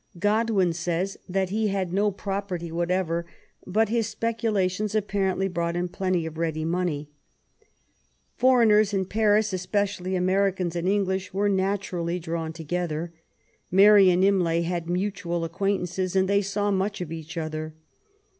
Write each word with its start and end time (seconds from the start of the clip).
Godwin 0.17 0.73
says 0.73 1.19
that 1.29 1.51
he 1.51 1.67
had 1.67 1.93
no 1.93 2.09
property 2.09 2.71
whatever, 2.71 3.27
but 3.67 3.89
his 3.89 4.07
specula 4.07 4.67
tions 4.67 4.95
apparently 4.95 5.47
brought 5.47 5.75
him 5.75 5.87
plenty 5.87 6.25
of 6.25 6.39
ready 6.39 6.65
money. 6.65 7.11
Foreigners 8.35 8.95
in 8.95 9.05
Paris, 9.05 9.53
especially 9.53 10.15
Americans 10.15 10.75
and 10.75 10.89
Eng 10.89 11.05
lish, 11.05 11.35
were 11.35 11.49
naturally 11.49 12.17
drawn 12.17 12.51
together. 12.51 13.13
Mary 13.69 14.09
and 14.09 14.23
Imlay 14.23 14.61
had 14.63 14.89
mutual 14.89 15.43
acquaintances, 15.45 16.15
and 16.15 16.27
they 16.27 16.41
saw 16.41 16.71
much 16.71 16.99
of 16.99 17.11
each 17.11 17.37
other. 17.37 17.75